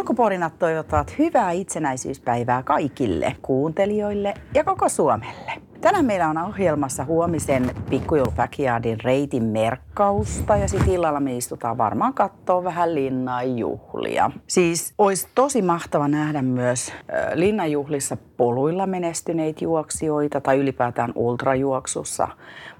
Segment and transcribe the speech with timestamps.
[0.00, 5.52] Polkuporinat toivottavat hyvää itsenäisyyspäivää kaikille kuuntelijoille ja koko Suomelle.
[5.80, 12.64] Tänään meillä on ohjelmassa huomisen pikkujoulupäkiaadin reitin merkkausta ja sitten illalla me istutaan varmaan katsoa
[12.64, 14.30] vähän linnanjuhlia.
[14.46, 16.92] Siis olisi tosi mahtava nähdä myös
[17.34, 22.28] linnanjuhlissa poluilla menestyneitä juoksijoita tai ylipäätään ultrajuoksussa.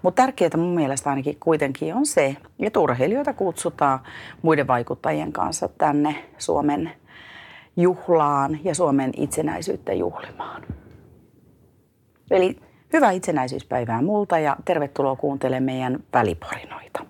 [0.02, 4.00] Mutta tärkeää mun mielestä ainakin kuitenkin on se, että urheilijoita kutsutaan
[4.42, 6.90] muiden vaikuttajien kanssa tänne Suomen
[7.76, 10.62] juhlaan ja Suomen itsenäisyyttä juhlimaan.
[12.30, 12.56] Eli
[12.92, 17.06] hyvää itsenäisyyspäivää multa ja tervetuloa kuuntelemaan meidän väliporinoita.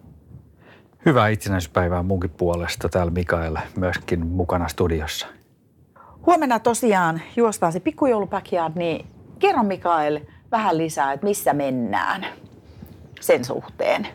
[1.06, 5.26] Hyvää itsenäisyyspäivää munkin puolesta täällä Mikael myöskin mukana studiossa.
[6.26, 9.06] Huomenna tosiaan juostaan se pikkujoulupäkiä, niin
[9.38, 12.26] kerro Mikael vähän lisää, että missä mennään
[13.20, 14.08] sen suhteen.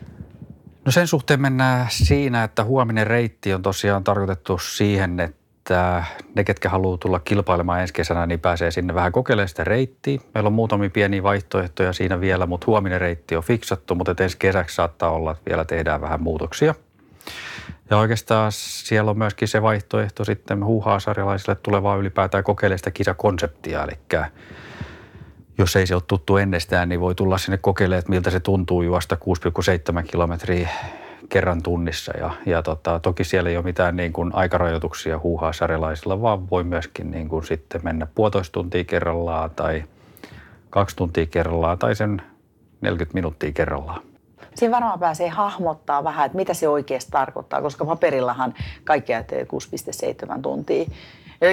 [0.84, 6.44] No sen suhteen mennään siinä, että huominen reitti on tosiaan tarkoitettu siihen, että että ne,
[6.44, 10.20] ketkä haluaa tulla kilpailemaan ensi kesänä, niin pääsee sinne vähän kokeilemaan sitä reittiä.
[10.34, 14.74] Meillä on muutamia pieniä vaihtoehtoja siinä vielä, mutta huominen reitti on fiksattu, mutta ensi kesäksi
[14.76, 16.74] saattaa olla, että vielä tehdään vähän muutoksia.
[17.90, 24.22] Ja oikeastaan siellä on myöskin se vaihtoehto sitten huuhaa-sarjalaisille tulevaa ylipäätään kokeilemaan sitä kisakonseptia, eli
[25.58, 28.82] jos ei se ole tuttu ennestään, niin voi tulla sinne kokeilemaan, että miltä se tuntuu
[28.82, 29.16] juosta
[29.96, 30.68] 6,7 kilometriä
[31.28, 32.12] kerran tunnissa.
[32.18, 36.64] Ja, ja tota, toki siellä ei ole mitään niin kuin aikarajoituksia huuhaa sarjalaisilla, vaan voi
[36.64, 39.84] myöskin niin kuin sitten mennä puolitoista tuntia kerrallaan tai
[40.70, 42.22] kaksi tuntia kerrallaan tai sen
[42.80, 44.02] 40 minuuttia kerrallaan.
[44.54, 48.54] Siinä varmaan pääsee hahmottaa vähän, että mitä se oikeasti tarkoittaa, koska paperillahan
[48.84, 49.46] kaikki ajattelee
[50.34, 50.84] 6,7 tuntia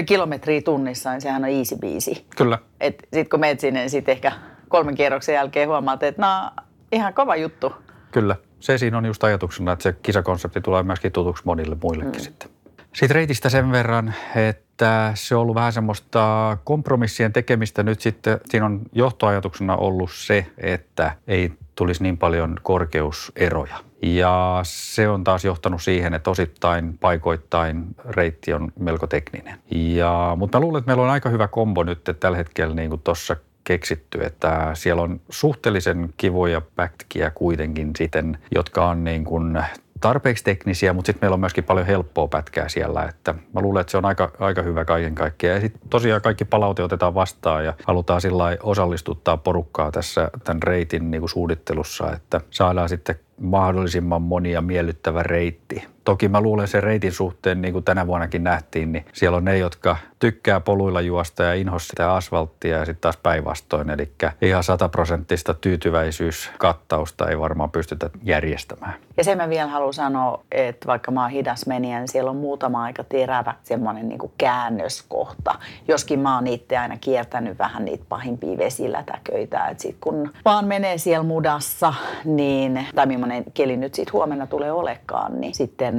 [0.05, 2.25] kilometriä tunnissa, niin sehän on easy biisi.
[2.37, 2.59] Kyllä.
[3.01, 4.31] Sitten kun menet sinne, niin sitten ehkä
[4.69, 7.73] kolmen kierroksen jälkeen huomaat, että no ihan kova juttu.
[8.11, 12.23] Kyllä se siinä on just ajatuksena, että se kisakonsepti tulee myöskin tutuksi monille muillekin mm.
[12.23, 12.49] sitten.
[12.93, 18.39] Sitten reitistä sen verran, että se on ollut vähän semmoista kompromissien tekemistä nyt sitten.
[18.49, 23.75] Siinä on johtoajatuksena ollut se, että ei tulisi niin paljon korkeuseroja.
[24.01, 29.59] Ja se on taas johtanut siihen, että osittain paikoittain reitti on melko tekninen.
[29.71, 32.99] Ja, mutta mä luulen, että meillä on aika hyvä kombo nyt että tällä hetkellä niin
[33.03, 39.57] tuossa keksitty, että siellä on suhteellisen kivoja pätkiä kuitenkin sitten, jotka on niin kuin
[40.01, 43.91] tarpeeksi teknisiä, mutta sitten meillä on myöskin paljon helppoa pätkää siellä, että mä luulen, että
[43.91, 45.55] se on aika, aika hyvä kaiken kaikkiaan.
[45.55, 51.11] Ja sitten tosiaan kaikki palaute otetaan vastaan ja halutaan sillä osallistuttaa porukkaa tässä tämän reitin
[51.11, 55.92] niin kuin suunnittelussa, että saadaan sitten mahdollisimman monia miellyttävä reitti.
[56.03, 59.57] Toki mä luulen sen reitin suhteen, niin kuin tänä vuonnakin nähtiin, niin siellä on ne,
[59.57, 63.89] jotka tykkää poluilla juosta ja inhossa sitä asfalttia ja sitten taas päinvastoin.
[63.89, 68.93] Eli ihan sataprosenttista tyytyväisyyskattausta ei varmaan pystytä järjestämään.
[69.17, 72.37] Ja sen mä vielä haluan sanoa, että vaikka mä oon hidas meniä, niin siellä on
[72.37, 75.55] muutama aika terävä semmoinen niin käännöskohta.
[75.87, 79.67] Joskin mä oon itse aina kiertänyt vähän niitä pahimpia vesilätäköitä.
[79.67, 81.93] Että sit kun vaan menee siellä mudassa,
[82.25, 85.92] niin, tai millainen keli nyt sitten huomenna tulee olekaan, niin sitten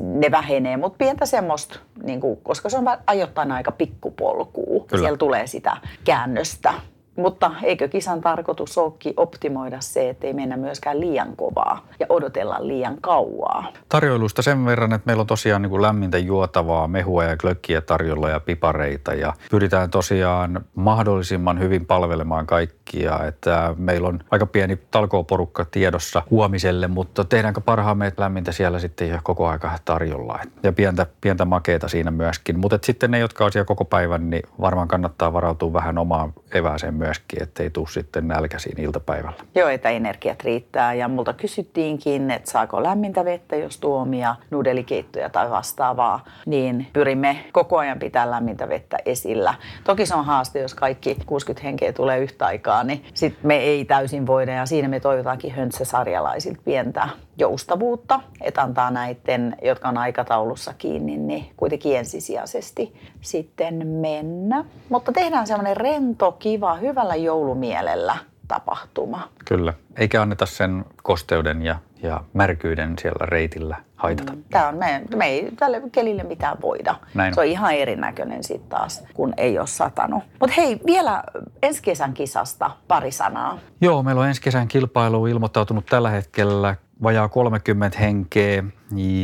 [0.00, 0.76] ne vähenee.
[0.76, 4.80] Mutta pientä semmoista, niin kuin, koska se on ajoittain aika pikkupolkuu.
[4.80, 5.00] Kyllä.
[5.00, 6.74] Siellä tulee sitä käännöstä
[7.16, 12.56] mutta eikö kisan tarkoitus olekin optimoida se, että ei mennä myöskään liian kovaa ja odotella
[12.60, 13.72] liian kauaa?
[13.88, 18.28] Tarjoilusta sen verran, että meillä on tosiaan niin kuin lämmintä juotavaa, mehua ja glökkiä tarjolla
[18.28, 23.24] ja pipareita ja pyritään tosiaan mahdollisimman hyvin palvelemaan kaikkia.
[23.28, 29.08] Että meillä on aika pieni talkooporukka tiedossa huomiselle, mutta tehdäänkö parhaamme, että lämmintä siellä sitten
[29.08, 30.38] jo koko aika tarjolla.
[30.62, 32.58] Ja pientä, pientä makeeta siinä myöskin.
[32.58, 36.94] Mutta sitten ne, jotka on siellä koko päivän, niin varmaan kannattaa varautua vähän omaan evääseen
[36.94, 39.36] myöskin myöskin, ettei tule sitten nälkäisiin iltapäivällä.
[39.54, 45.50] Joo, että energiat riittää ja multa kysyttiinkin, että saako lämmintä vettä, jos tuomia nudelikeittoja tai
[45.50, 49.54] vastaavaa, niin pyrimme koko ajan pitää lämmintä vettä esillä.
[49.84, 53.84] Toki se on haaste, jos kaikki 60 henkeä tulee yhtä aikaa, niin sitten me ei
[53.84, 60.74] täysin voida ja siinä me toivotaankin höntsäsarjalaisilta pientä joustavuutta, että antaa näiden, jotka on aikataulussa
[60.78, 64.64] kiinni, niin kuitenkin ensisijaisesti sitten mennä.
[64.88, 68.16] Mutta tehdään semmoinen rento, kiva, hyvällä joulumielellä
[68.48, 69.28] tapahtuma.
[69.44, 69.74] Kyllä.
[69.96, 74.32] Eikä anneta sen kosteuden ja, ja märkyyden siellä reitillä haitata.
[74.32, 74.44] Mm.
[74.50, 76.94] Tämä on, me, me ei tälle kelille mitään voida.
[77.14, 77.34] Näin on.
[77.34, 80.22] Se on ihan erinäköinen sitten taas, kun ei ole satanut.
[80.40, 81.24] Mutta hei, vielä
[81.62, 83.58] ensi kesän kisasta pari sanaa.
[83.80, 88.64] Joo, meillä on ensi kesän kilpailu ilmoittautunut tällä hetkellä vajaa 30 henkeä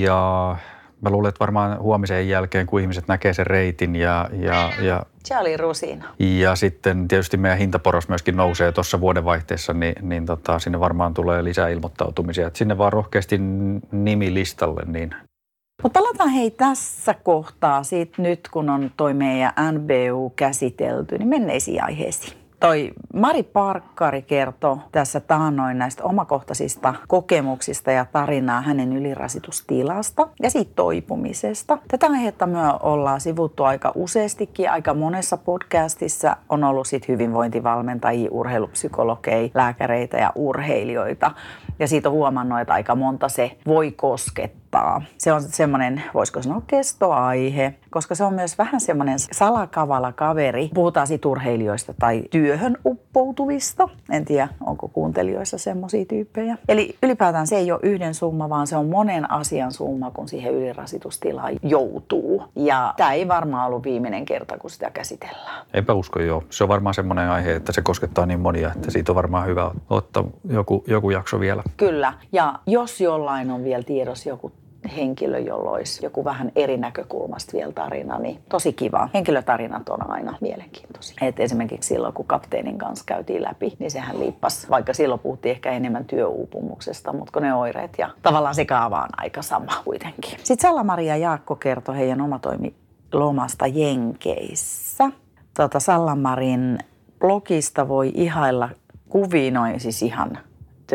[0.01, 0.57] ja
[1.03, 5.39] mä luulen, että varmaan huomisen jälkeen, kun ihmiset näkee sen reitin ja, ja, ja Se
[5.39, 6.15] oli rusina.
[6.19, 11.45] ja sitten tietysti meidän hintaporos myöskin nousee tuossa vuodenvaihteessa, niin, niin tota, sinne varmaan tulee
[11.45, 12.47] lisää ilmoittautumisia.
[12.47, 13.39] Et sinne vaan rohkeasti
[13.93, 15.15] nimi listalle, niin
[15.83, 21.85] Mutta palataan hei tässä kohtaa siitä nyt, kun on toi meidän NBU käsitelty, niin menneisiin
[21.85, 22.42] aiheisiin.
[22.63, 30.73] Toi Mari Parkkari kertoi tässä taannoin näistä omakohtaisista kokemuksista ja tarinaa hänen ylirasitustilasta ja siitä
[30.77, 31.79] toipumisesta.
[31.89, 34.71] Tätä aihetta me ollaan sivuttu aika useastikin.
[34.71, 41.31] Aika monessa podcastissa on ollut sit hyvinvointivalmentajia, urheilupsykologeja, lääkäreitä ja urheilijoita.
[41.79, 44.62] Ja siitä on huomannut, että aika monta se voi koskettaa.
[45.19, 50.71] Se on semmoinen, voisiko sanoa, kestoaihe, koska se on myös vähän semmoinen salakavala kaveri.
[50.75, 53.89] Puhutaan siitä urheilijoista tai työhön uppoutuvista.
[54.11, 56.59] En tiedä, onko kuuntelijoissa semmoisia tyyppejä.
[56.69, 60.55] Eli ylipäätään se ei ole yhden summa, vaan se on monen asian summa, kun siihen
[60.55, 62.45] ylirasitustilaan joutuu.
[62.57, 65.67] Ja tämä ei varmaan ollut viimeinen kerta, kun sitä käsitellään.
[65.75, 66.43] eipä usko joo.
[66.51, 69.71] Se on varmaan semmoinen aihe, että se koskettaa niin monia, että siitä on varmaan hyvä
[69.91, 71.63] ottaa joku, joku jakso vielä.
[71.77, 72.13] Kyllä.
[72.33, 74.53] Ja jos jollain on vielä tiedossa joku
[74.97, 79.09] henkilö, jolla olisi joku vähän eri näkökulmasta vielä tarina, niin tosi kiva.
[79.15, 81.17] Henkilötarinat on aina mielenkiintoisia.
[81.23, 85.71] Et esimerkiksi silloin, kun kapteenin kanssa käytiin läpi, niin sehän liippas, vaikka silloin puhuttiin ehkä
[85.71, 90.39] enemmän työuupumuksesta, mutta kun ne oireet ja tavallaan se kaava on aika sama kuitenkin.
[90.43, 95.11] Sitten Salla-Maria Jaakko kertoi heidän omatoimilomasta Jenkeissä.
[95.57, 96.79] Tota, Salla-Marin
[97.19, 98.69] blogista voi ihailla
[99.09, 100.39] kuvia noin siis ihan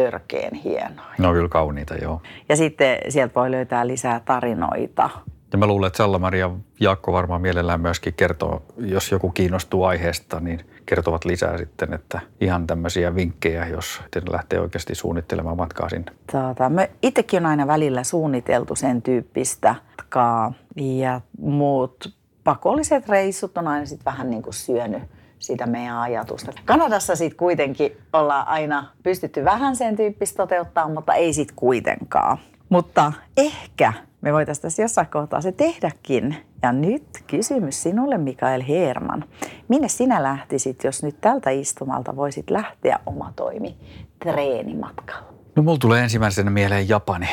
[0.01, 1.09] törkeen hienoja.
[1.17, 2.21] Ne on kyllä kauniita, joo.
[2.49, 5.09] Ja sitten sieltä voi löytää lisää tarinoita.
[5.51, 10.59] Ja mä luulen, että Salla-Maria Jaakko varmaan mielellään myöskin kertoo, jos joku kiinnostuu aiheesta, niin
[10.85, 16.11] kertovat lisää sitten, että ihan tämmöisiä vinkkejä, jos lähtee oikeasti suunnittelemaan matkaa sinne.
[16.31, 22.13] Tota, me itsekin on aina välillä suunniteltu sen tyyppistä matkaa ja muut
[22.43, 25.03] pakolliset reissut on aina sitten vähän niin kuin syönyt
[25.39, 26.51] sitä meidän ajatusta.
[26.65, 32.37] Kanadassa sitten kuitenkin ollaan aina pystytty vähän sen tyyppistä toteuttaa, mutta ei sitten kuitenkaan.
[32.69, 36.35] Mutta ehkä me voitaisiin tässä jossain kohtaa se tehdäkin.
[36.61, 39.25] Ja nyt kysymys sinulle, Mikael Herman.
[39.67, 43.77] Minne sinä lähtisit, jos nyt tältä istumalta voisit lähteä oma toimi
[44.19, 45.33] treenimatkalla?
[45.55, 47.29] No mulla tulee ensimmäisenä mieleen Japani.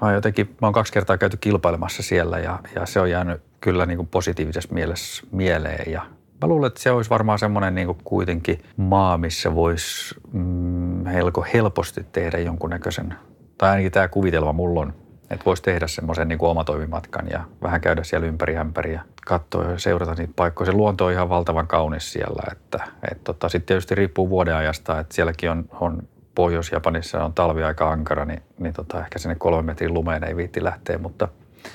[0.00, 3.42] Mä, oon jotenkin, mä oon kaksi kertaa käyty kilpailemassa siellä ja, ja se on jäänyt
[3.60, 5.92] kyllä niin kuin positiivisessa mielessä mieleen.
[5.92, 6.02] Ja
[6.40, 12.06] mä luulen, että se olisi varmaan semmoinen niin kuitenkin maa, missä voisi mm, helko helposti
[12.12, 13.14] tehdä jonkunnäköisen,
[13.58, 14.94] tai ainakin tämä kuvitelma mulla on,
[15.30, 19.78] että voisi tehdä semmoisen niin omatoimimatkan ja vähän käydä siellä ympäri ämpäri ja katsoa ja
[19.78, 20.66] seurata niitä paikkoja.
[20.66, 25.14] Se luonto on ihan valtavan kaunis siellä, että et tota, sitten tietysti riippuu vuodenajasta, että
[25.14, 26.02] sielläkin on, on
[26.34, 30.64] Pohjois-Japanissa on talvi aika ankara, niin, niin tota, ehkä sinne kolme metrin lumeen ei viitti
[30.64, 31.28] lähteä, mutta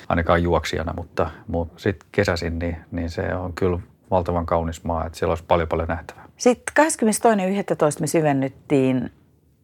[0.10, 3.80] ainakaan juoksijana, mutta, mutta sitten kesäisin, niin, niin se on kyllä
[4.12, 6.26] valtavan kaunis maa, että siellä olisi paljon paljon nähtävää.
[6.38, 8.00] Sitten 22.11.
[8.00, 9.12] me syvennyttiin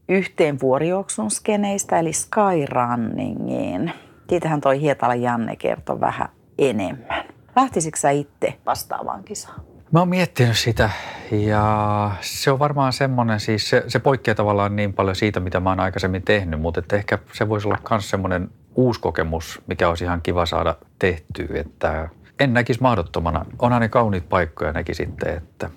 [0.09, 3.93] yhteen vuorijuoksun skeneistä, eli skyrunningiin.
[4.29, 7.25] Siitähän toi Hietala Janne kertoi vähän enemmän.
[7.55, 9.61] Lähtisitkö sä itse vastaavaan kisaan?
[9.91, 10.89] Mä oon miettinyt sitä
[11.31, 15.69] ja se on varmaan semmoinen, siis se, se poikkeaa tavallaan niin paljon siitä, mitä mä
[15.69, 20.03] oon aikaisemmin tehnyt, mutta että ehkä se voisi olla myös semmoinen uusi kokemus, mikä olisi
[20.03, 23.45] ihan kiva saada tehtyä, että en näkisi mahdottomana.
[23.59, 25.69] Onhan ne kauniit paikkoja näki sitten, että,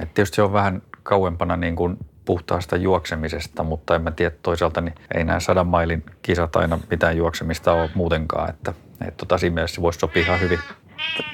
[0.00, 4.80] että tietysti se on vähän kauempana niin kuin puhtaasta juoksemisesta, mutta en mä tiedä toisaalta,
[4.80, 9.54] niin ei nämä sadan mailin kisat aina mitään juoksemista ole muutenkaan, että, että tota, siinä
[9.54, 10.58] mielessä se voisi sopia ihan hyvin.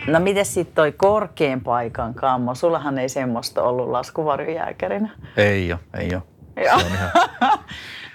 [0.07, 2.55] No miten sitten toi korkean paikan kammo?
[2.55, 5.11] Sullahan ei semmoista ollut laskuvarjojääkärinä.
[5.37, 6.23] Ei ole, ei ole.
[6.65, 6.79] Joo.
[6.79, 7.11] Se on ihan,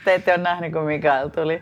[0.06, 1.62] Te ette ole nähnyt, kun Mikael tuli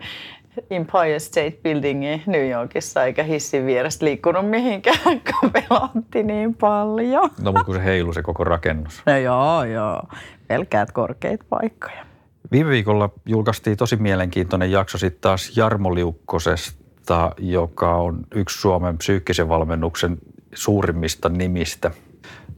[0.69, 7.29] Empire State Buildingiin New Yorkissa, eikä hissin vierestä liikkunut mihinkään, kun pelotti niin paljon.
[7.41, 9.01] no mutta kun se heilu se koko rakennus.
[9.05, 10.03] No joo, joo.
[10.47, 12.05] Pelkäät korkeita paikkoja.
[12.51, 19.49] Viime viikolla julkaistiin tosi mielenkiintoinen jakso sitten taas Jarmo Liukkosesta, joka on yksi Suomen psyykkisen
[19.49, 20.17] valmennuksen
[20.53, 21.91] suurimmista nimistä.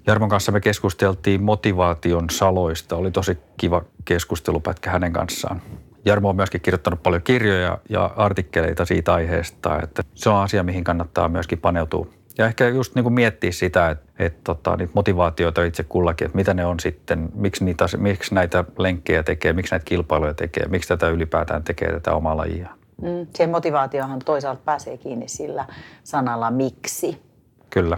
[0.08, 2.96] Jarmon kanssa me keskusteltiin motivaation saloista.
[2.96, 5.62] Oli tosi kiva keskustelupätkä hänen kanssaan.
[6.06, 10.84] Jarmo on myöskin kirjoittanut paljon kirjoja ja artikkeleita siitä aiheesta, että se on asia, mihin
[10.84, 15.64] kannattaa myöskin paneutua Ja ehkä just niin kuin miettiä sitä, että, että tota, niitä motivaatioita
[15.64, 19.86] itse kullakin, että mitä ne on sitten, miksi, niitä, miksi näitä lenkkejä tekee, miksi näitä
[19.86, 22.70] kilpailuja tekee, miksi tätä ylipäätään tekee tätä omaa lajia.
[23.02, 25.66] Mm, siihen motivaatiohan toisaalta pääsee kiinni sillä
[26.04, 27.22] sanalla miksi,
[27.70, 27.98] Kyllä.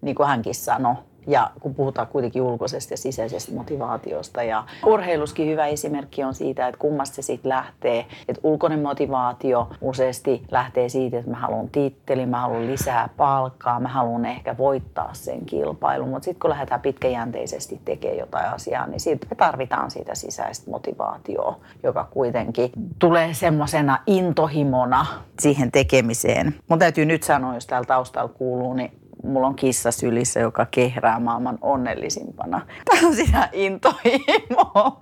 [0.00, 0.94] niin kuin hänkin sanoi.
[1.28, 6.78] Ja kun puhutaan kuitenkin ulkoisesta ja sisäisestä motivaatiosta ja urheiluskin hyvä esimerkki on siitä, että
[6.78, 8.06] kummasta se sitten lähtee.
[8.28, 13.88] Että ulkoinen motivaatio useasti lähtee siitä, että mä haluan tittelin, mä haluan lisää palkkaa, mä
[13.88, 16.08] haluan ehkä voittaa sen kilpailun.
[16.08, 21.56] Mutta sitten kun lähdetään pitkäjänteisesti tekemään jotain asiaa, niin siitä me tarvitaan sitä sisäistä motivaatioa,
[21.82, 25.06] joka kuitenkin tulee semmoisena intohimona
[25.40, 26.54] siihen tekemiseen.
[26.68, 28.92] Mun täytyy nyt sanoa, jos täällä taustalla kuuluu, niin
[29.28, 32.60] mulla on kissa sylissä, joka kehrää maailman onnellisimpana.
[32.90, 35.00] Tämä on sitä intohimoa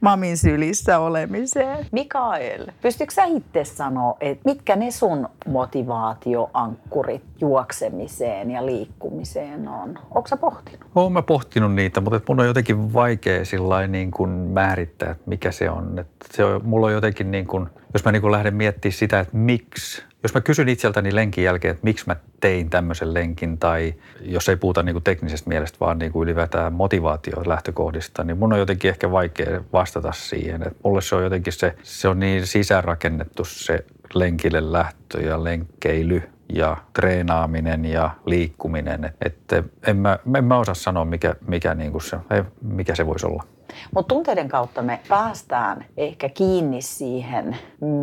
[0.00, 1.86] mamin sylissä olemiseen.
[1.92, 9.98] Mikael, pystytkö sä itse sanoa, että mitkä ne sun motivaatioankkurit juoksemiseen ja liikkumiseen on?
[10.10, 10.80] Onko sä pohtinut?
[10.94, 15.52] Olen mä pohtinut niitä, mutta mun on jotenkin vaikea sillä niin kuin määrittää, että mikä
[15.52, 15.98] se on.
[15.98, 16.60] Että se on.
[16.64, 20.34] Mulla on jotenkin niin kuin, jos mä niin kuin lähden miettimään sitä, että miksi jos
[20.34, 24.82] mä kysyn itseltäni lenkin jälkeen, että miksi mä tein tämmöisen lenkin, tai jos ei puhuta
[24.82, 29.10] niin kuin teknisestä mielestä, vaan niin kuin ylipäätään motivaatio lähtökohdista, niin mun on jotenkin ehkä
[29.10, 30.62] vaikea vastata siihen.
[30.62, 36.22] Että mulle se on jotenkin se, se on niin sisäänrakennettu se lenkille lähtö ja lenkkeily
[36.52, 39.14] ja treenaaminen ja liikkuminen.
[39.24, 42.16] Että en mä, en mä osaa sanoa, mikä, mikä, niin kuin se,
[42.62, 43.42] mikä se voisi olla.
[43.94, 47.56] Mutta tunteiden kautta me päästään ehkä kiinni siihen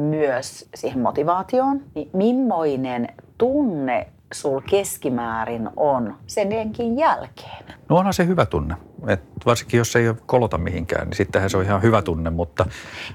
[0.10, 1.82] myös siihen motivaatioon.
[1.96, 3.08] Niin millainen
[3.38, 7.66] tunne sul keskimäärin on sen lenkin jälkeen?
[7.90, 8.76] No onhan se hyvä tunne.
[9.08, 12.66] Et varsinkin jos ei ole kolota mihinkään, niin sittenhän se on ihan hyvä tunne, mutta...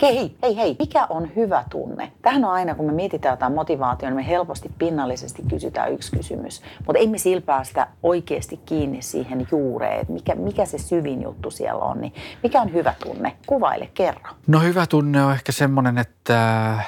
[0.02, 2.12] Hei, hei, hei, mikä on hyvä tunne?
[2.23, 6.62] Tähän on aina, kun me mietitään jotain motivaatiota, niin me helposti pinnallisesti kysytään yksi kysymys.
[6.87, 11.50] Mutta ei me sillä päästä oikeasti kiinni siihen juureen, että mikä, mikä se syvin juttu
[11.50, 12.00] siellä on.
[12.00, 13.37] Niin mikä on hyvä tunne?
[13.46, 14.30] Kuvaile, kerro.
[14.46, 16.78] No hyvä tunne on ehkä semmoinen, että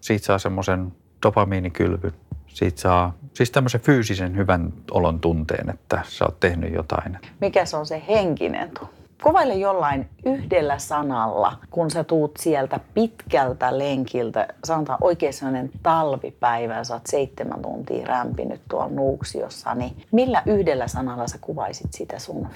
[0.00, 2.12] siitä saa semmoisen dopamiinikylvyn
[2.54, 7.18] siitä saa siis tämmöisen fyysisen hyvän olon tunteen, että sä oot tehnyt jotain.
[7.40, 8.92] Mikä se on se henkinen tunne?
[9.22, 16.84] Kuvaile jollain yhdellä sanalla, kun sä tuut sieltä pitkältä lenkiltä, sanotaan oikein sellainen talvipäivä ja
[16.84, 22.48] sä oot seitsemän tuntia rämpinyt tuolla Nuuksiossa, niin millä yhdellä sanalla sä kuvaisit sitä sun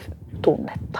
[0.42, 0.98] tunnetta?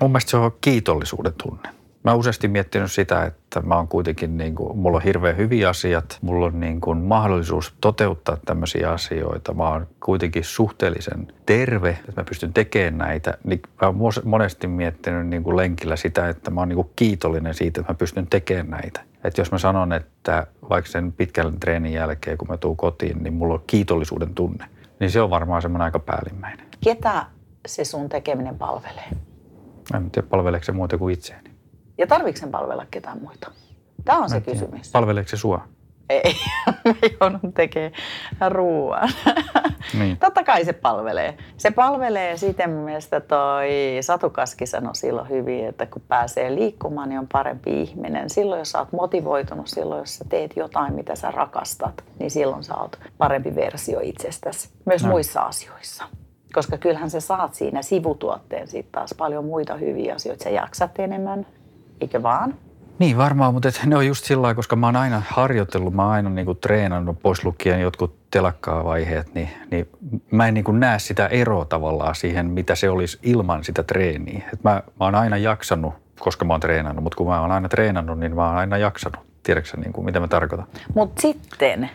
[0.00, 1.77] Mun mielestä se on kiitollisuuden tunne.
[2.08, 5.68] Mä oon useasti miettinyt sitä, että mä oon kuitenkin, niin kuin, mulla on hirveän hyviä
[5.68, 9.54] asiat, mulla on niin kuin mahdollisuus toteuttaa tämmöisiä asioita.
[9.54, 13.38] Mä oon kuitenkin suhteellisen terve, että mä pystyn tekemään näitä.
[13.44, 17.54] Niin mä oon monesti miettinyt niin kuin lenkillä sitä, että mä oon niin kuin kiitollinen
[17.54, 19.00] siitä, että mä pystyn tekemään näitä.
[19.24, 23.34] Että jos mä sanon, että vaikka sen pitkän treenin jälkeen, kun mä tuun kotiin, niin
[23.34, 24.64] mulla on kiitollisuuden tunne,
[25.00, 26.66] niin se on varmaan semmoinen aika päällimmäinen.
[26.84, 27.26] Ketä
[27.66, 29.08] se sun tekeminen palvelee?
[29.94, 31.57] En tiedä, palveleeko se muuta kuin itseäni.
[31.98, 33.50] Ja tarvitsen sen palvella ketään muita?
[34.04, 34.92] Tämä on se kysymys.
[34.92, 35.68] Palveleeko se sua?
[36.08, 36.34] Ei,
[36.84, 39.08] me joudun tekemään ruoan.
[39.98, 40.16] Niin.
[40.16, 41.38] Totta kai se palvelee.
[41.56, 43.68] Se palvelee siten mun mielestä toi
[44.00, 48.30] Satu Kaski sanoi silloin hyvin, että kun pääsee liikkumaan, niin on parempi ihminen.
[48.30, 52.64] Silloin, jos sä oot motivoitunut, silloin, jos sä teet jotain, mitä sä rakastat, niin silloin
[52.64, 54.68] sä oot parempi versio itsestäsi.
[54.84, 55.10] Myös no.
[55.10, 56.04] muissa asioissa.
[56.52, 60.44] Koska kyllähän sä saat siinä sivutuotteen sitten taas paljon muita hyviä asioita.
[60.44, 61.46] Sä jaksat enemmän,
[62.00, 62.54] eikö vaan?
[62.98, 66.30] Niin varmaan, mutta ne on just sillä koska mä oon aina harjoitellut, mä oon aina
[66.30, 69.88] niin kuin treenannut pois lukien jotkut telakkaa-vaiheet, niin, niin
[70.30, 74.48] mä en niin kuin näe sitä eroa tavallaan siihen, mitä se olisi ilman sitä treeniä.
[74.52, 77.68] Et mä, mä oon aina jaksanut, koska mä oon treenannut, mutta kun mä oon aina
[77.68, 79.20] treenannut, niin mä oon aina jaksanut.
[79.42, 80.66] Tiedätkö niin kuin, mitä mä tarkoitan?
[80.94, 81.90] Mutta sitten,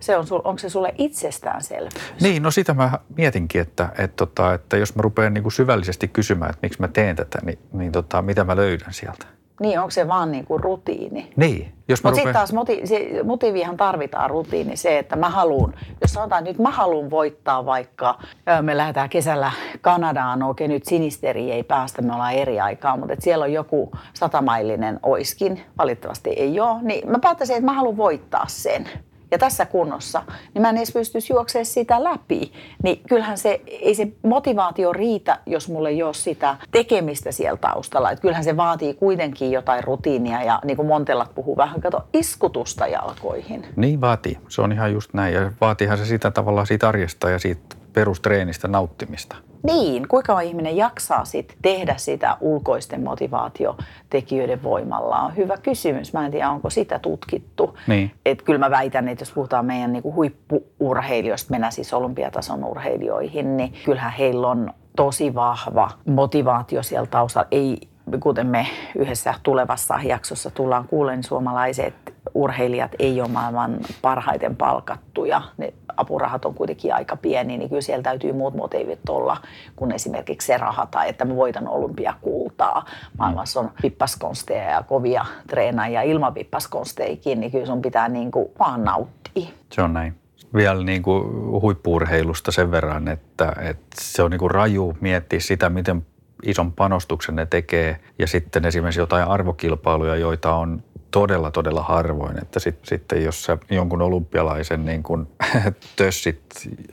[0.00, 1.94] se on, onko se sulle itsestäänselvyys?
[2.20, 6.08] Niin, no sitä mä mietinkin, että, että, tota, että jos mä rupean niin kuin syvällisesti
[6.08, 9.26] kysymään, että miksi mä teen tätä, niin, niin tota, mitä mä löydän sieltä?
[9.60, 11.32] Niin, onko se vaan niin kuin rutiini?
[11.36, 11.72] Niin.
[11.88, 12.14] Mutta rupean...
[12.14, 16.70] sitten taas moti, se, motiivihan tarvitaan rutiini, se, että mä haluan, jos sanotaan nyt mä
[16.70, 18.18] haluan voittaa vaikka,
[18.62, 23.24] me lähdetään kesällä Kanadaan, okei nyt sinisteri ei päästä, me ollaan eri aikaa, mutta että
[23.24, 28.44] siellä on joku satamaillinen oiskin, valitettavasti ei ole, niin mä päättäisin, että mä haluan voittaa
[28.48, 28.88] sen
[29.30, 30.22] ja tässä kunnossa,
[30.54, 32.52] niin mä en edes pystyisi juoksemaan sitä läpi.
[32.82, 38.10] Niin kyllähän se, ei se motivaatio riitä, jos mulle ei ole sitä tekemistä siellä taustalla.
[38.10, 42.86] Että kyllähän se vaatii kuitenkin jotain rutiinia ja niin kuin Montellat puhuu vähän, kato, iskutusta
[42.86, 43.66] jalkoihin.
[43.76, 45.34] Niin vaatii, se on ihan just näin.
[45.34, 49.36] Ja vaatiihan se sitä tavallaan siitä arjesta ja siitä perustreenistä nauttimista.
[49.62, 56.12] Niin, kuinka ihminen jaksaa sit tehdä sitä ulkoisten motivaatiotekijöiden voimalla on hyvä kysymys.
[56.12, 57.78] Mä en tiedä, onko sitä tutkittu.
[57.86, 58.10] Niin.
[58.26, 63.74] Et kyllä mä väitän, että jos puhutaan meidän niinku huippuurheilijoista, mennään siis olympiatason urheilijoihin, niin
[63.84, 67.48] kyllähän heillä on tosi vahva motivaatio siellä taustalla.
[67.50, 67.78] Ei,
[68.20, 68.66] kuten me
[68.98, 71.94] yhdessä tulevassa jaksossa tullaan kuulemaan, niin suomalaiset
[72.34, 75.42] urheilijat ei ole maailman parhaiten palkattuja.
[75.58, 79.36] Ne apurahat on kuitenkin aika pieni, niin kyllä siellä täytyy muut motiivit olla
[79.76, 82.84] kuin esimerkiksi se raha tai että mä voitan olympiakultaa.
[83.18, 88.84] Maailmassa on pippaskonsteja ja kovia treenaajia ilman pippaskonsteikin, niin kyllä sun pitää niin kuin vaan
[88.84, 89.48] nauttia.
[89.72, 90.14] Se on näin
[90.54, 91.24] vielä niin kuin
[91.60, 96.06] huippuurheilusta sen verran, että, että se on niin kuin raju miettiä sitä, miten
[96.42, 98.00] ison panostuksen ne tekee.
[98.18, 102.38] Ja sitten esimerkiksi jotain arvokilpailuja, joita on todella, todella harvoin.
[102.42, 105.28] Että sit, sitten jos sä jonkun olympialaisen niin kun
[105.96, 106.40] tössit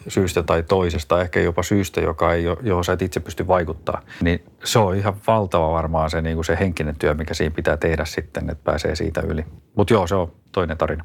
[0.07, 4.43] syystä tai toisesta, ehkä jopa syystä, joka ei, johon sä et itse pysty vaikuttaa, niin
[4.63, 8.49] se on ihan valtava varmaan se, niin se henkinen työ, mikä siinä pitää tehdä sitten,
[8.49, 9.45] että pääsee siitä yli.
[9.75, 11.03] Mutta joo, se on toinen tarina.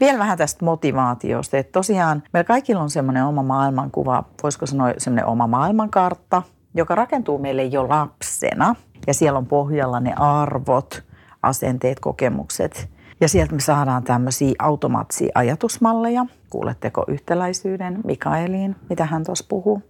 [0.00, 5.26] Vielä vähän tästä motivaatiosta, että tosiaan meillä kaikilla on semmoinen oma maailmankuva, voisiko sanoa semmoinen
[5.26, 6.42] oma maailmankartta,
[6.74, 8.74] joka rakentuu meille jo lapsena.
[9.06, 11.02] Ja siellä on pohjalla ne arvot,
[11.46, 12.88] asenteet, kokemukset.
[13.20, 16.26] Ja sieltä me saadaan tämmöisiä automaattisia ajatusmalleja.
[16.50, 19.82] Kuuletteko yhtäläisyyden Mikaeliin, mitä hän tuossa puhuu?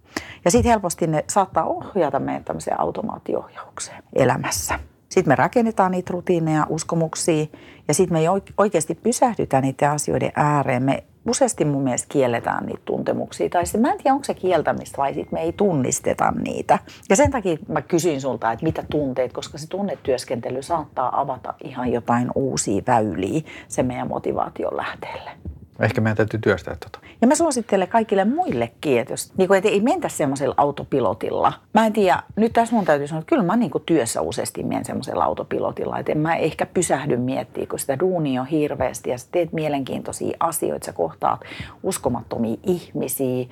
[0.45, 4.79] Ja sitten helposti ne saattaa ohjata meidän tämmöiseen automaattiohjaukseen elämässä.
[5.09, 7.45] Sitten me rakennetaan niitä rutiineja, uskomuksia
[7.87, 8.23] ja sitten me
[8.57, 10.83] oikeasti pysähdytään niiden asioiden ääreen.
[10.83, 13.49] Me useasti mun mielestä kielletään niitä tuntemuksia.
[13.49, 16.79] Tai sitten mä en tiedä, onko se kieltämistä vai sitten me ei tunnisteta niitä.
[17.09, 21.91] Ja sen takia mä kysyin sulta, että mitä tunteet, koska se tunnetyöskentely saattaa avata ihan
[21.91, 25.31] jotain uusia väyliä se meidän motivaation lähteelle.
[25.79, 26.99] Ehkä meidän täytyy työstää tota.
[27.21, 31.53] Ja mä suosittelen kaikille muillekin, että, jos, niin kuin, että ei mentä semmoisella autopilotilla.
[31.73, 34.63] Mä en tiedä, nyt tässä mun täytyy sanoa, että kyllä mä niin kuin työssä useasti
[34.63, 35.99] menen semmoisella autopilotilla.
[35.99, 40.37] Että en mä ehkä pysähdy miettiä, kun sitä duunia on hirveästi ja sä teet mielenkiintoisia
[40.39, 41.41] asioita, sä kohtaat
[41.83, 43.45] uskomattomia ihmisiä.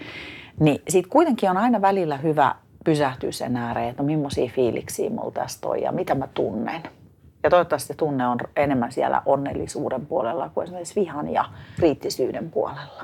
[0.59, 2.55] Niin sit kuitenkin on aina välillä hyvä
[2.85, 6.83] pysähtyä sen ääreen, että no millaisia fiiliksiä mulla tästä on ja mitä mä tunnen.
[7.45, 13.03] Ja toivottavasti tunne on enemmän siellä onnellisuuden puolella kuin esimerkiksi vihan ja kriittisyyden puolella.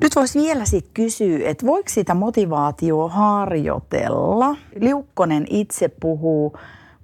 [0.00, 4.56] Nyt voisi vielä sitten kysyä, että voiko sitä motivaatioa harjoitella?
[4.80, 6.56] Liukkonen itse puhuu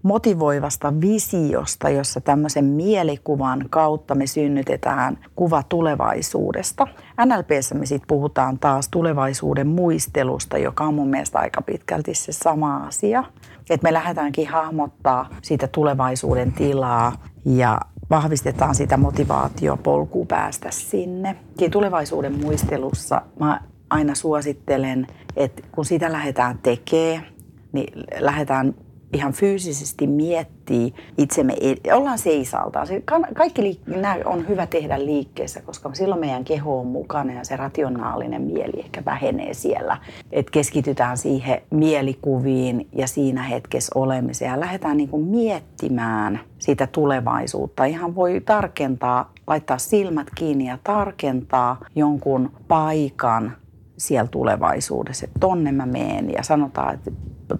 [0.02, 6.86] motivoivasta visiosta, jossa tämmöisen mielikuvan kautta me synnytetään kuva tulevaisuudesta.
[7.24, 12.76] NLPssä me sitten puhutaan taas tulevaisuuden muistelusta, joka on mun mielestä aika pitkälti se sama
[12.76, 13.24] asia.
[13.70, 17.12] Että me lähdetäänkin hahmottaa siitä tulevaisuuden tilaa
[17.44, 21.36] ja vahvistetaan sitä motivaatiopolkua päästä sinne.
[21.60, 27.26] Ja tulevaisuuden muistelussa mä aina suosittelen, että kun sitä lähdetään tekemään,
[27.72, 28.74] niin lähdetään
[29.12, 31.54] ihan fyysisesti miettii itsemme,
[31.94, 32.86] ollaan seisaltaan.
[32.86, 33.02] Se,
[33.34, 38.42] kaikki nämä on hyvä tehdä liikkeessä, koska silloin meidän keho on mukana ja se rationaalinen
[38.42, 39.96] mieli ehkä vähenee siellä.
[40.32, 47.84] Et keskitytään siihen mielikuviin ja siinä hetkessä olemiseen ja lähdetään niin kuin miettimään sitä tulevaisuutta.
[47.84, 53.52] Ihan voi tarkentaa, laittaa silmät kiinni ja tarkentaa jonkun paikan
[53.96, 57.10] siellä tulevaisuudessa, että tonne mä meen ja sanotaan, että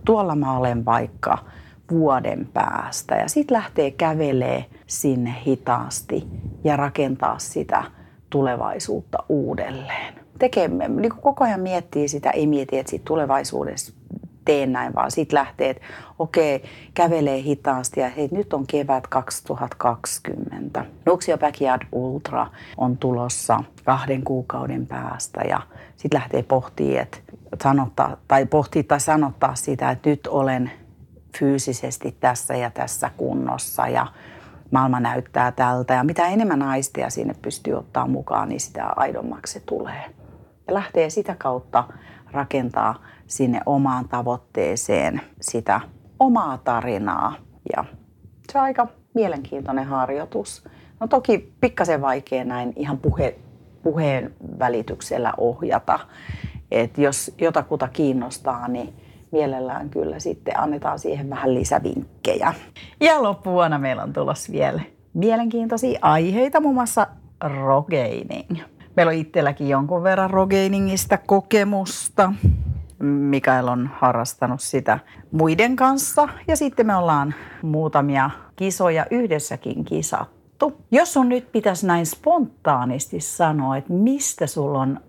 [0.05, 1.39] tuolla mä olen vaikka
[1.91, 3.15] vuoden päästä.
[3.15, 6.27] Ja sitten lähtee kävelee sinne hitaasti
[6.65, 7.85] ja rakentaa sitä
[8.31, 10.15] tulevaisuutta uudelleen.
[10.39, 13.93] Tekee, niin koko ajan miettii sitä, ei mieti, että sit tulevaisuudessa
[14.45, 15.83] teen näin, vaan sitten lähtee, että
[16.19, 16.63] okei,
[16.95, 20.85] kävelee hitaasti ja hei, nyt on kevät 2020.
[21.07, 22.47] Nuxio Backyard Ultra
[22.77, 25.61] on tulossa kahden kuukauden päästä ja
[25.97, 27.19] sitten lähtee pohtimaan, että
[27.63, 30.71] sanottaa, tai pohtii tai sanottaa sitä, että nyt olen
[31.39, 34.07] fyysisesti tässä ja tässä kunnossa ja
[34.71, 35.95] maailma näyttää tältä.
[35.95, 40.05] Ja mitä enemmän aisteja sinne pystyy ottaa mukaan, niin sitä aidommaksi se tulee.
[40.69, 41.85] Ja lähtee sitä kautta
[42.33, 45.81] rakentaa sinne omaan tavoitteeseen sitä
[46.21, 47.35] omaa tarinaa.
[47.77, 47.85] Ja
[48.53, 50.65] se on aika mielenkiintoinen harjoitus.
[51.01, 53.39] No toki pikkasen vaikea näin ihan puhe,
[53.83, 55.99] puheen välityksellä ohjata.
[56.71, 58.95] Et jos jotakuta kiinnostaa, niin
[59.33, 62.55] mielellään kyllä sitten annetaan siihen vähän lisävinkkejä.
[63.01, 64.81] Ja loppuvuonna meillä on tulossa vielä
[65.15, 67.07] mielenkiintoisia aiheita, muun muassa
[67.41, 68.59] rogaining.
[68.97, 72.33] Meillä on itselläkin jonkun verran rogainingista kokemusta.
[73.03, 74.99] Mikael on harrastanut sitä
[75.33, 80.73] muiden kanssa ja sitten me ollaan muutamia kisoja yhdessäkin kisattu.
[80.91, 85.01] Jos on nyt pitäisi näin spontaanisti sanoa, että mistä sulla on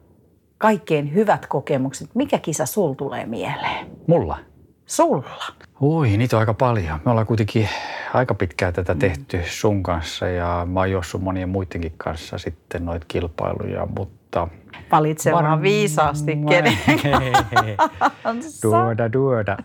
[0.60, 2.10] kaikkein hyvät kokemukset.
[2.16, 3.88] Mikä kisa sul tulee mieleen?
[4.08, 4.38] Mulla?
[4.86, 5.54] Sulla?
[5.82, 7.00] Ui, niitä on aika paljon.
[7.06, 7.70] Me ollaan kuitenkin
[8.14, 13.06] aika pitkään tätä tehty sun kanssa ja mä oon juossut monien muidenkin kanssa sitten noita
[13.08, 14.48] kilpailuja, mutta
[14.92, 16.78] Valitse vaan viisaasti, kenen
[18.64, 19.58] Duoda, duoda.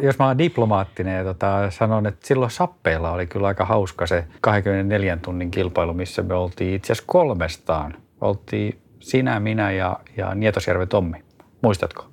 [0.00, 4.24] Jos mä oon diplomaattinen ja tota, sanon, että silloin Sappeella oli kyllä aika hauska se
[4.40, 7.94] 24 tunnin kilpailu, missä me oltiin itse asiassa kolmestaan.
[8.20, 11.24] Oltiin sinä, minä ja, ja Nietosjärven Tommi.
[11.62, 12.06] Muistatko?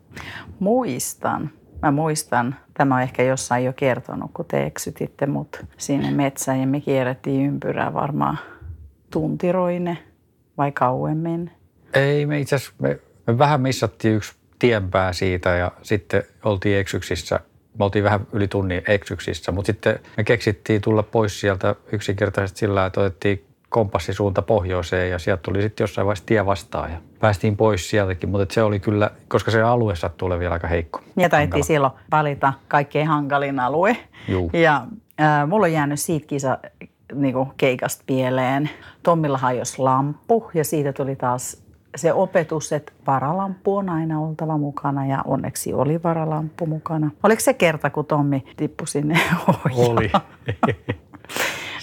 [0.60, 1.50] Muistan.
[1.82, 6.67] Mä muistan, tämä on ehkä jossain jo kertonut, kun te eksytitte mut sinne metsään ja
[6.67, 8.39] me kierrettiin ympyrää varmaan
[9.12, 9.97] tuntiroine
[10.58, 11.52] vai kauemmin.
[11.93, 17.39] Ei, me itse asiassa, me, me vähän missattiin yksi tienpää siitä ja sitten oltiin eksyksissä.
[17.80, 22.86] Me oltiin vähän yli tunnin eksyksissä, mutta sitten me keksittiin tulla pois sieltä yksinkertaisesti sillä,
[22.86, 27.89] että otettiin kompassisuunta pohjoiseen ja sieltä tuli sitten jossain vaiheessa tie vastaan ja päästiin pois
[27.89, 31.01] sieltäkin, mutta se oli kyllä, koska se alue sattui vielä aika heikko.
[31.17, 33.97] Ja taidettiin silloin valita kaikkein hankalin alue.
[34.27, 34.49] Juu.
[34.53, 34.86] Ja
[35.21, 36.58] äh, mulla on jäänyt siitä kisa
[37.13, 38.69] niin kuin keikasta pieleen.
[39.03, 45.06] Tommilla hajosi lamppu ja siitä tuli taas se opetus, että varalamppu on aina oltava mukana
[45.06, 47.12] ja onneksi oli varalamppu mukana.
[47.23, 49.19] Oliko se kerta, kun Tommi tippui sinne
[49.65, 49.91] ohjaan?
[49.91, 50.12] Oli.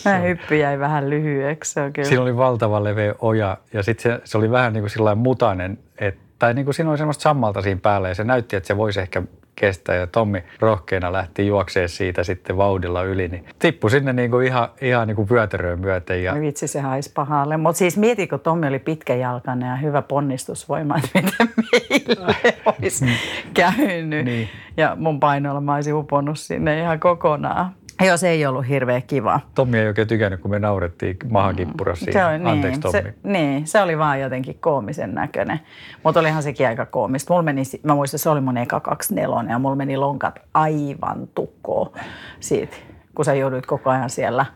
[0.05, 1.73] Mä hyppy jäi vähän lyhyeksi.
[1.73, 2.09] Se on kyllä.
[2.09, 5.79] Siinä oli valtava leveä oja ja sitten se, se, oli vähän niin kuin sillä mutainen,
[5.99, 8.77] että, tai niin kuin siinä oli semmoista sammalta siinä päällä ja se näytti, että se
[8.77, 9.23] voisi ehkä
[9.57, 14.47] kestää ja Tommi rohkeana lähti juokseen siitä sitten vauhdilla yli, niin tippui sinne niin kuin
[14.47, 16.25] ihan, ihan niin kuin vyötäröön myöten.
[16.25, 16.41] Ja...
[16.41, 17.57] Vitsi, se haisi pahalle.
[17.57, 22.35] Mutta siis mieti, kun Tommi oli pitkäjalkainen ja hyvä ponnistusvoima, että miten meille
[22.81, 23.07] olisi
[23.55, 24.25] käynyt.
[24.25, 24.49] Niin.
[24.77, 27.75] Ja mun painoilla mä olisin uponnut sinne ihan kokonaan.
[28.03, 29.41] Joo, se ei ollut hirveän kiva.
[29.55, 32.29] Tommi ei oikein tykännyt, kun me naurettiin mahakippurassa Se siinä.
[32.29, 33.03] oli, Anteeksi niin, Tommi.
[33.03, 35.61] se, niin, se oli vaan jotenkin koomisen näköinen.
[36.03, 37.33] Mutta olihan sekin aika koomista.
[37.33, 41.93] Mulla meni, mä muistan, se oli mun eka 24 ja mulla meni lonkat aivan tukkoon
[42.41, 42.77] siitä,
[43.15, 44.47] kun sä jouduit koko ajan siellä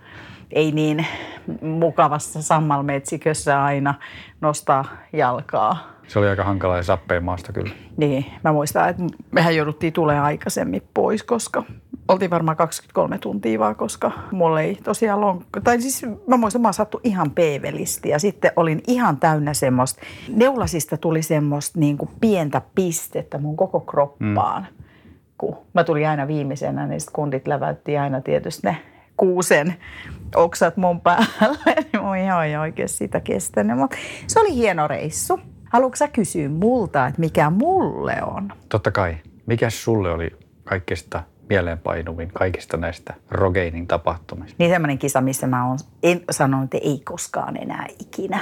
[0.51, 1.07] ei niin
[1.63, 3.95] mukavassa sammalmetsikössä aina
[4.41, 5.98] nostaa jalkaa.
[6.09, 7.71] Se oli aika hankala ja sappeen maasta kyllä.
[7.97, 11.63] Niin, mä muistan, että mehän jouduttiin tulemaan aikaisemmin pois, koska
[12.09, 15.61] oltiin varmaan 23 tuntia vaan, koska mulla ei tosiaan lonkka.
[15.61, 20.97] Tai siis mä muistan, mä sattu ihan peevelisti ja sitten olin ihan täynnä semmoista, neulasista
[20.97, 24.63] tuli semmoista niin kuin pientä pistettä mun koko kroppaan.
[24.63, 24.85] Mm.
[25.39, 28.77] Kun mä tulin aina viimeisenä, niin sitten kundit läväytti aina tietysti ne
[29.17, 29.75] kuusen
[30.35, 33.79] oksat mun päälle, niin mun ihan ei oikein sitä kestänyt.
[33.79, 35.41] Mutta se oli hieno reissu.
[35.71, 38.53] Haluatko sä kysyä multa, että mikä mulle on?
[38.69, 39.17] Totta kai.
[39.47, 40.31] Mikäs sulle oli
[40.65, 44.57] kaikista mieleenpainuvin kaikista näistä Rogeinin tapahtumista?
[44.59, 48.41] Niin semmoinen kisa, missä mä oon en sanonut, että ei koskaan enää ikinä.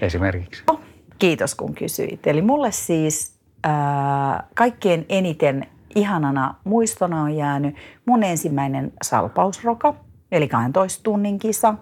[0.00, 0.62] Esimerkiksi.
[0.70, 0.80] Oh,
[1.18, 2.26] kiitos kun kysyit.
[2.26, 9.94] Eli mulle siis ää, kaikkein eniten ihanana muistona on jäänyt mun ensimmäinen salpausroka,
[10.32, 11.74] eli 12 tunnin kisa,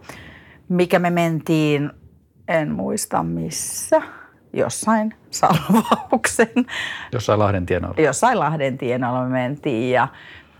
[0.68, 1.90] mikä me mentiin,
[2.48, 4.02] en muista missä,
[4.52, 6.66] jossain salvauksen
[7.12, 8.00] Jossain Lahden tienoilla.
[8.02, 10.08] jossain Lahden tienoilla me mentiin ja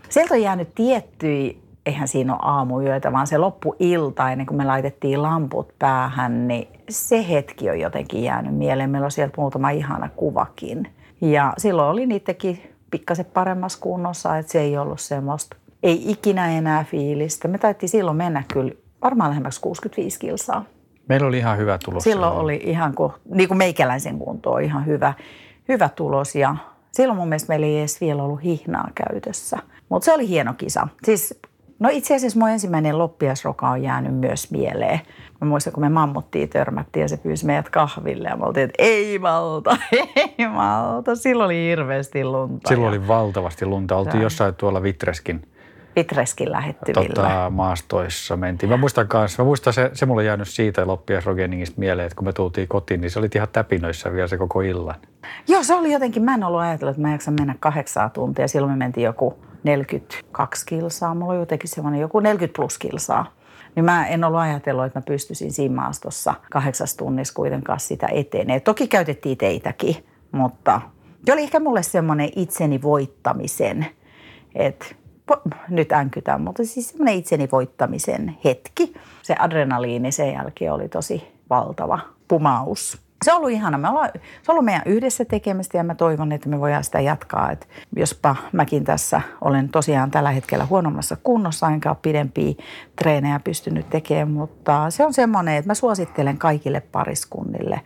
[0.09, 1.53] sieltä on jäänyt tiettyjä,
[1.85, 7.29] eihän siinä ole aamuyötä, vaan se loppuilta ennen kuin me laitettiin lamput päähän, niin se
[7.29, 8.89] hetki on jotenkin jäänyt mieleen.
[8.89, 10.87] Meillä on sieltä muutama ihana kuvakin.
[11.21, 16.83] Ja silloin oli niitäkin pikkasen paremmassa kunnossa, että se ei ollut semmoista, ei ikinä enää
[16.83, 17.47] fiilistä.
[17.47, 18.71] Me taittiin silloin mennä kyllä
[19.03, 20.65] varmaan lähemmäksi 65 kilsaa.
[21.11, 22.03] Meillä oli ihan hyvä tulos.
[22.03, 22.93] Silloin oli ihan,
[23.33, 25.13] niin kuin meikäläisen kuntoon ihan hyvä,
[25.67, 26.55] hyvä tulos ja
[26.91, 29.57] silloin mun mielestä meillä ei edes vielä ollut hihnaa käytössä.
[29.89, 30.87] Mutta se oli hieno kisa.
[31.03, 31.39] Siis,
[31.79, 35.01] no itse asiassa mun ensimmäinen loppiasroka on jäänyt myös mieleen.
[35.41, 38.83] Mä muistan, kun me mammuttiin törmättiin ja se pyysi meidät kahville ja me oltiin, että
[38.83, 39.77] ei malta,
[40.15, 41.15] ei malta.
[41.15, 42.69] Silloin oli hirveästi lunta.
[42.69, 43.95] Silloin ja oli valtavasti lunta.
[43.95, 44.23] Oltiin Joo.
[44.23, 45.50] jossain tuolla Vitreskin
[45.95, 47.15] Vitreskin lähettyvillä.
[47.15, 48.69] tota, maastoissa mentiin.
[48.69, 52.25] Mä muistan kanssa, mä muistan se, se mulle jäänyt siitä loppias Rogeningista mieleen, että kun
[52.25, 54.95] me tultiin kotiin, niin se oli ihan täpinöissä vielä se koko illan.
[55.47, 58.47] Joo, se oli jotenkin, mä en ollut ajatellut, että mä jaksan mennä kahdeksaa tuntia.
[58.47, 61.15] Silloin me mentiin joku 42 kilsaa.
[61.15, 63.33] Mulla oli jotenkin semmoinen joku 40 plus kilsaa.
[63.75, 68.59] Niin mä en ollut ajatellut, että mä pystyisin siinä maastossa kahdeksassa tunnissa kuitenkaan sitä etenee.
[68.59, 69.95] Toki käytettiin teitäkin,
[70.31, 70.81] mutta
[71.25, 73.85] se oli ehkä mulle semmoinen itseni voittamisen,
[74.55, 74.85] että
[75.69, 78.93] nyt änkytän, mutta siis semmoinen itseni voittamisen hetki.
[79.21, 83.01] Se adrenaliini sen jälkeen oli tosi valtava pumaus.
[83.25, 83.77] Se on ollut ihana.
[83.77, 86.99] Me ollaan, se on ollut meidän yhdessä tekemistä ja mä toivon, että me voidaan sitä
[86.99, 87.51] jatkaa.
[87.51, 92.53] Et jospa mäkin tässä olen tosiaan tällä hetkellä huonommassa kunnossa, enkä ole pidempiä
[92.95, 97.81] treenejä pystynyt tekemään, mutta se on semmoinen, että mä suosittelen kaikille pariskunnille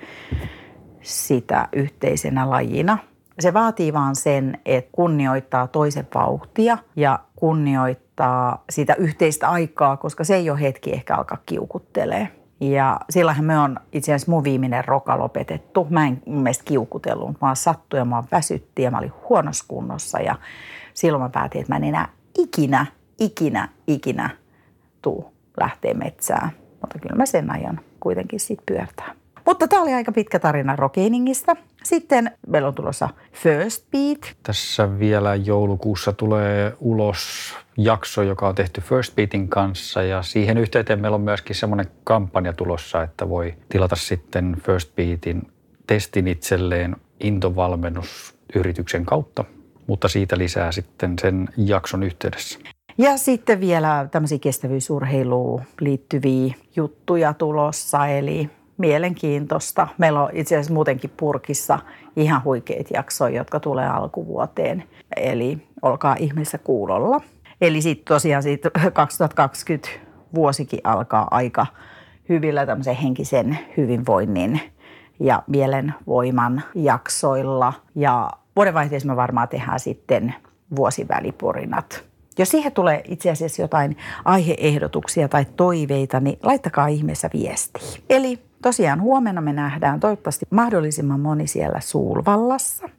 [1.01, 2.97] sitä yhteisenä lajina.
[3.39, 10.35] Se vaatii vaan sen, että kunnioittaa toisen vauhtia ja kunnioittaa sitä yhteistä aikaa, koska se
[10.35, 12.27] ei ole hetki ehkä alkaa kiukuttelee.
[12.59, 15.87] Ja sillähän me on itse asiassa mun viimeinen roka lopetettu.
[15.89, 17.41] Mä en mun mielestä kiukutellut.
[17.41, 20.19] Mä oon sattu ja mä oon väsytti ja mä olin huonossa kunnossa.
[20.19, 20.35] Ja
[20.93, 22.85] silloin mä päätin, että mä en enää ikinä,
[23.19, 24.29] ikinä, ikinä
[25.01, 26.49] tuu lähteä metsään.
[26.81, 29.15] Mutta kyllä mä sen ajan kuitenkin sit pyörtää.
[29.45, 31.55] Mutta tämä oli aika pitkä tarina Rokeiningistä.
[31.85, 34.35] Sitten meillä on tulossa First Beat.
[34.43, 41.01] Tässä vielä joulukuussa tulee ulos jakso, joka on tehty First Beatin kanssa ja siihen yhteyteen
[41.01, 45.41] meillä on myöskin semmoinen kampanja tulossa, että voi tilata sitten First Beatin
[45.87, 49.43] testin itselleen intovalmennusyrityksen kautta,
[49.87, 52.59] mutta siitä lisää sitten sen jakson yhteydessä.
[52.97, 59.87] Ja sitten vielä tämmöisiä kestävyysurheiluun liittyviä juttuja tulossa, eli mielenkiintoista.
[59.97, 61.79] Meillä on itse asiassa muutenkin purkissa
[62.15, 64.83] ihan huikeita jaksoja, jotka tulee alkuvuoteen.
[65.15, 67.21] Eli olkaa ihmeessä kuulolla.
[67.61, 69.89] Eli sitten tosiaan siitä 2020
[70.35, 71.65] vuosikin alkaa aika
[72.29, 74.61] hyvillä tämmöisen henkisen hyvinvoinnin
[75.19, 77.73] ja mielenvoiman jaksoilla.
[77.95, 80.35] Ja vuodenvaihteessa me varmaan tehdään sitten
[80.75, 82.03] vuosiväliporinat.
[82.37, 87.83] Jos siihen tulee itse asiassa jotain aiheehdotuksia tai toiveita, niin laittakaa ihmeessä viestiä.
[88.09, 92.89] Eli tosiaan huomenna me nähdään toivottavasti mahdollisimman moni siellä Suulvallassa.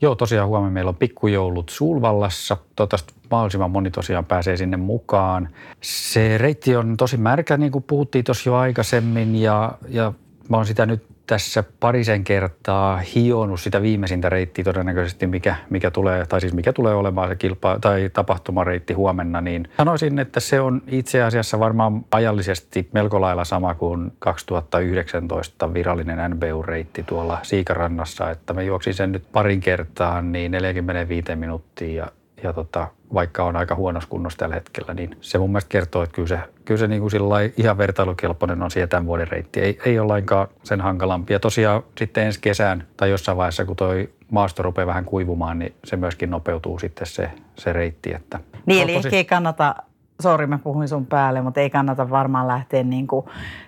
[0.00, 2.56] Joo, tosiaan huomenna meillä on pikkujoulut Suulvallassa.
[2.76, 5.48] Toivottavasti mahdollisimman moni tosiaan pääsee sinne mukaan.
[5.80, 10.12] Se reitti on tosi märkä, niin kuin puhuttiin tuossa jo aikaisemmin, ja, ja
[10.48, 16.26] mä oon sitä nyt tässä parisen kertaa hionut sitä viimeisintä reittiä todennäköisesti, mikä, mikä tulee,
[16.26, 20.82] tai siis mikä tulee olemaan se kilpa- tai tapahtumareitti huomenna, niin sanoisin, että se on
[20.86, 28.62] itse asiassa varmaan ajallisesti melko lailla sama kuin 2019 virallinen NBU-reitti tuolla Siikarannassa, että mä
[28.62, 34.08] juoksin sen nyt parin kertaan niin 45 minuuttia ja, ja tota, vaikka on aika huonossa
[34.08, 37.12] kunnossa tällä hetkellä, niin se mun mielestä kertoo, että kyllä se, kyllä se niin kuin
[37.56, 39.60] ihan vertailukelpoinen on siihen tämän vuoden reitti.
[39.60, 41.32] Ei, ei ole lainkaan sen hankalampi.
[41.32, 45.74] Ja tosiaan sitten ensi kesään tai jossain vaiheessa, kun toi maasto rupeaa vähän kuivumaan, niin
[45.84, 48.14] se myöskin nopeutuu sitten se, se reitti.
[48.14, 49.08] Että niin, eli tosi...
[49.08, 49.74] ehkä ei kannata
[50.22, 53.26] sori mä puhuin sun päälle, mutta ei kannata varmaan lähteä niin kuin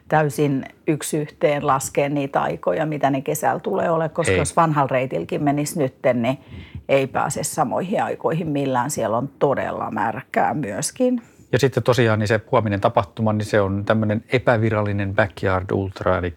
[0.08, 4.38] täysin yksi yhteen laskeen niitä aikoja, mitä ne kesällä tulee ole, koska ei.
[4.38, 6.38] jos vanhalla reitilläkin menisi nytten, niin
[6.88, 8.90] ei pääse samoihin aikoihin millään.
[8.90, 11.22] Siellä on todella märkää myöskin.
[11.52, 16.36] Ja sitten tosiaan niin se huominen tapahtuma, niin se on tämmöinen epävirallinen backyard ultra, eli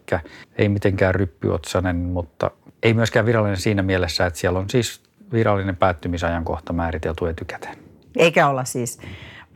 [0.58, 2.52] ei mitenkään ryppyotsainen, mutta
[2.84, 5.02] ei myöskään virallinen siinä mielessä, että siellä on siis
[5.34, 7.78] virallinen päättymisajankohta määritelty etukäteen.
[8.16, 9.00] Eikä olla siis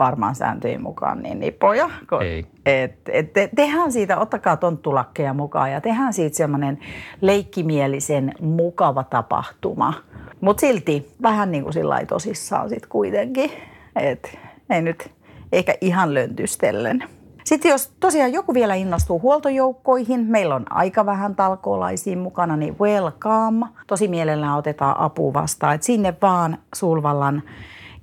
[0.01, 1.89] varmaan sääntöjen mukaan niin nipoja.
[2.21, 2.45] Ei.
[2.65, 6.79] Et, et, te, tehdään siitä, ottakaa tonttulakkeja mukaan ja tehdään siitä semmoinen
[7.21, 9.93] leikkimielisen mukava tapahtuma.
[10.41, 13.51] Mutta silti vähän niin kuin sillä tosissaan sitten kuitenkin.
[13.95, 14.37] Et
[14.69, 15.11] ei nyt
[15.51, 17.03] ehkä ihan löntystellen.
[17.43, 23.65] Sitten jos tosiaan joku vielä innostuu huoltojoukkoihin, meillä on aika vähän talkoolaisiin mukana, niin welcome.
[23.87, 25.75] Tosi mielellään otetaan apu vastaan.
[25.75, 27.43] Et sinne vaan Sulvallan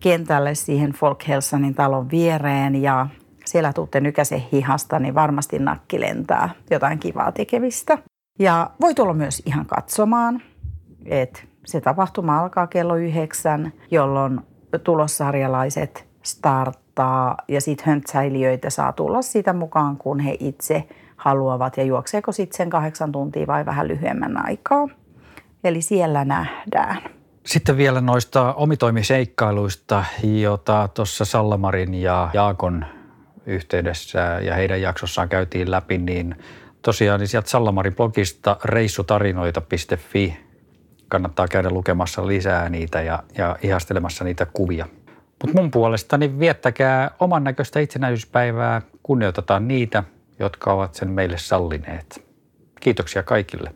[0.01, 3.07] kentälle siihen Folkhelsanin talon viereen ja
[3.45, 7.99] siellä tuutte nykäisen hihasta, niin varmasti nakki lentää jotain kivaa tekemistä.
[8.39, 10.43] Ja voi tulla myös ihan katsomaan,
[11.07, 14.41] että se tapahtuma alkaa kello yhdeksän, jolloin
[14.85, 22.33] tulossarjalaiset starttaa ja sitten höntsäilijöitä saa tulla siitä mukaan, kun he itse haluavat ja juokseeko
[22.33, 24.89] sitten sen kahdeksan tuntia vai vähän lyhyemmän aikaa.
[25.65, 27.18] Eli siellä nähdään.
[27.49, 32.85] Sitten vielä noista omitoimiseikkailuista, joita tuossa Sallamarin ja Jaakon
[33.47, 36.37] yhteydessä ja heidän jaksossaan käytiin läpi, niin
[36.83, 40.37] tosiaan niin sieltä Sallamarin blogista reissutarinoita.fi
[41.09, 44.87] kannattaa käydä lukemassa lisää niitä ja, ja ihastelemassa niitä kuvia.
[45.43, 50.05] Mutta mun puolestani viettäkää oman näköistä itsenäisyyspäivää, kunnioitetaan niitä,
[50.39, 52.27] jotka ovat sen meille sallineet.
[52.81, 53.75] Kiitoksia kaikille.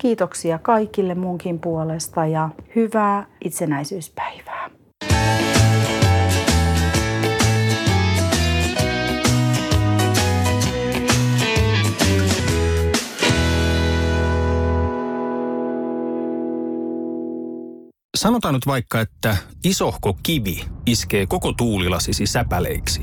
[0.00, 4.70] Kiitoksia kaikille munkin puolesta ja hyvää itsenäisyyspäivää.
[18.16, 23.02] Sanotaan nyt vaikka, että isohko kivi iskee koko tuulilasisi säpäleiksi.